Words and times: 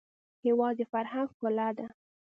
هېواد 0.45 0.73
د 0.77 0.81
فرهنګ 0.91 1.27
ښکلا 1.33 1.69
ده. 1.77 1.87